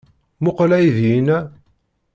Mmuqqel 0.39 0.71
aydi-inna. 0.77 1.39